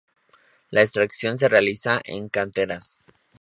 [0.71, 2.97] La extracción se realiza en canteras.